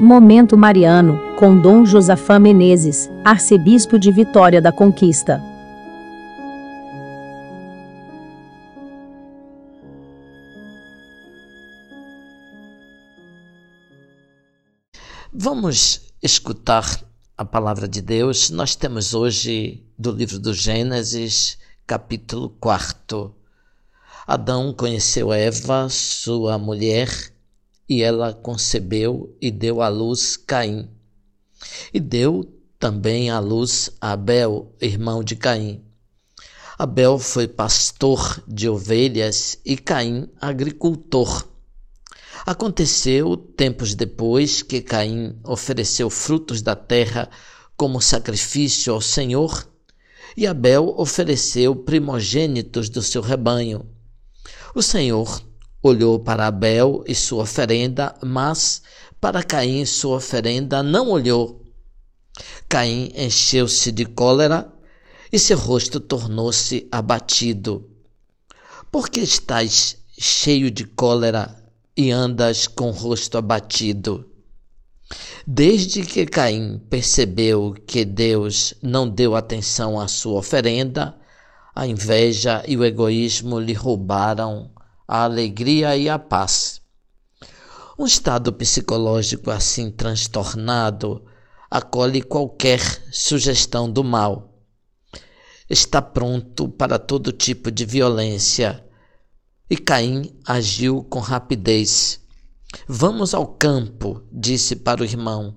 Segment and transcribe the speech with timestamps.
[0.00, 5.42] Momento Mariano, com Dom Josafá Menezes, arcebispo de Vitória da Conquista.
[15.32, 16.84] Vamos escutar
[17.36, 18.50] a palavra de Deus.
[18.50, 23.34] Nós temos hoje do livro do Gênesis, capítulo 4.
[24.28, 27.08] Adão conheceu Eva, sua mulher,
[27.88, 30.88] e ela concebeu e deu à luz Caim.
[31.92, 32.44] E deu
[32.78, 35.82] também à luz Abel, irmão de Caim.
[36.78, 41.48] Abel foi pastor de ovelhas e Caim agricultor.
[42.46, 47.28] Aconteceu tempos depois que Caim ofereceu frutos da terra
[47.76, 49.68] como sacrifício ao Senhor,
[50.36, 53.84] e Abel ofereceu primogênitos do seu rebanho.
[54.74, 55.42] O Senhor
[55.82, 58.82] olhou para Abel e sua oferenda, mas
[59.20, 61.62] para Caim sua oferenda não olhou.
[62.68, 64.72] Caim encheu-se de cólera
[65.32, 67.88] e seu rosto tornou-se abatido.
[68.90, 71.54] Por que estás cheio de cólera
[71.96, 74.24] e andas com o rosto abatido?
[75.46, 81.16] Desde que Caim percebeu que Deus não deu atenção à sua oferenda,
[81.74, 84.70] a inveja e o egoísmo lhe roubaram
[85.08, 86.82] a alegria e a paz.
[87.98, 91.24] Um estado psicológico assim transtornado
[91.70, 94.62] acolhe qualquer sugestão do mal.
[95.68, 98.84] Está pronto para todo tipo de violência.
[99.70, 102.20] E Caim agiu com rapidez.
[102.86, 105.56] Vamos ao campo, disse para o irmão.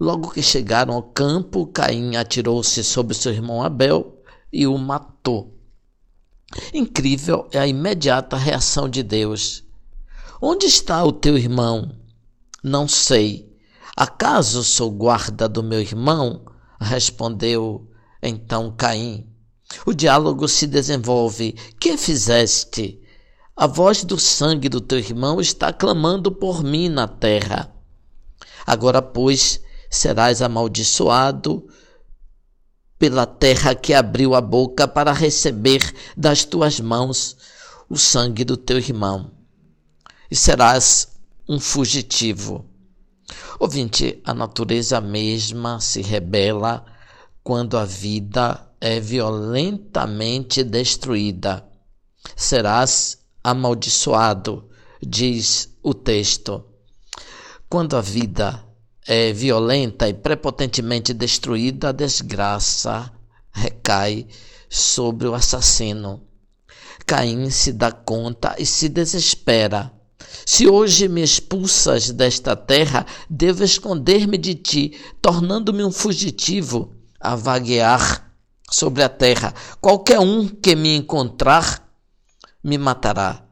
[0.00, 5.57] Logo que chegaram ao campo, Caim atirou-se sobre seu irmão Abel e o matou.
[6.72, 9.64] Incrível é a imediata reação de Deus.
[10.40, 11.94] Onde está o teu irmão?
[12.62, 13.52] Não sei.
[13.96, 16.44] Acaso sou guarda do meu irmão?
[16.80, 17.90] Respondeu
[18.22, 19.26] então Caim.
[19.84, 21.52] O diálogo se desenvolve.
[21.78, 23.02] Que fizeste?
[23.56, 27.74] A voz do sangue do teu irmão está clamando por mim na terra.
[28.66, 29.60] Agora, pois,
[29.90, 31.66] serás amaldiçoado
[32.98, 37.36] pela terra que abriu a boca para receber das tuas mãos
[37.88, 39.30] o sangue do teu irmão,
[40.30, 41.08] e serás
[41.48, 42.66] um fugitivo.
[43.58, 46.84] Ouvinte, a natureza mesma se rebela
[47.42, 51.64] quando a vida é violentamente destruída.
[52.36, 54.68] Serás amaldiçoado,
[55.02, 56.64] diz o texto.
[57.68, 58.64] Quando a vida
[59.10, 63.10] é violenta e prepotentemente destruída, a desgraça
[63.50, 64.26] recai
[64.68, 66.26] sobre o assassino.
[67.06, 69.90] Caim se dá conta e se desespera.
[70.44, 78.30] Se hoje me expulsas desta terra, devo esconder-me de ti, tornando-me um fugitivo, a vaguear
[78.70, 79.54] sobre a terra.
[79.80, 81.82] Qualquer um que me encontrar
[82.62, 83.42] me matará.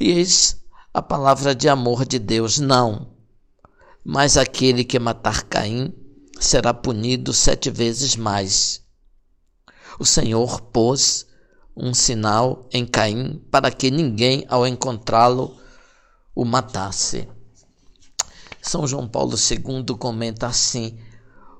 [0.00, 0.60] E eis
[0.92, 3.13] a palavra de amor de Deus: não
[4.04, 5.92] mas aquele que matar Caim
[6.38, 8.82] será punido sete vezes mais.
[9.98, 11.26] O Senhor pôs
[11.74, 15.56] um sinal em Caim para que ninguém, ao encontrá-lo,
[16.34, 17.26] o matasse.
[18.60, 20.98] São João Paulo II comenta assim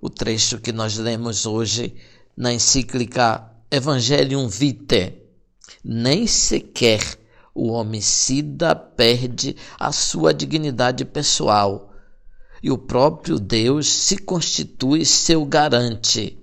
[0.00, 1.94] o trecho que nós lemos hoje
[2.36, 5.22] na encíclica Evangelium Vitae.
[5.84, 7.18] Nem sequer
[7.54, 11.91] o homicida perde a sua dignidade pessoal
[12.62, 16.38] e o próprio Deus se constitui seu garante.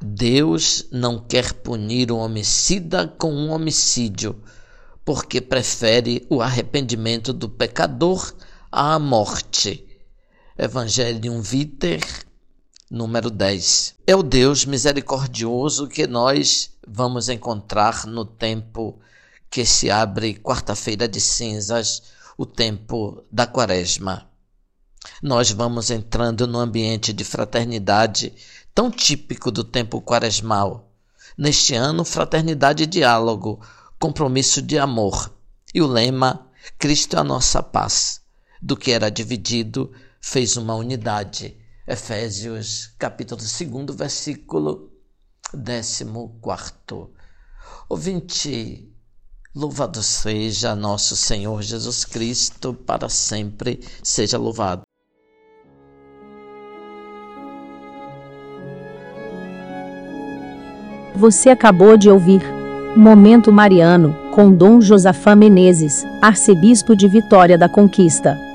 [0.00, 4.42] Deus não quer punir um homicida com um homicídio,
[5.04, 8.34] porque prefere o arrependimento do pecador
[8.70, 9.86] à morte.
[10.58, 12.00] Evangelium Vitae,
[12.90, 13.94] número 10.
[14.06, 19.00] É o Deus misericordioso que nós vamos encontrar no tempo
[19.48, 22.02] que se abre quarta-feira de cinzas
[22.42, 24.28] o tempo da quaresma.
[25.22, 28.34] Nós vamos entrando no ambiente de fraternidade
[28.74, 30.92] tão típico do tempo quaresmal.
[31.38, 33.64] Neste ano, fraternidade e diálogo,
[33.96, 35.32] compromisso de amor.
[35.72, 36.48] E o lema:
[36.80, 38.20] Cristo é a nossa paz.
[38.60, 41.56] Do que era dividido, fez uma unidade.
[41.86, 44.90] Efésios, capítulo 2, versículo
[45.52, 47.08] 14.
[47.88, 48.91] Ouvinte
[49.54, 54.80] Louvado seja nosso Senhor Jesus Cristo, para sempre seja louvado.
[61.14, 62.40] Você acabou de ouvir
[62.96, 68.51] Momento Mariano, com Dom Josafá Menezes, arcebispo de Vitória da Conquista.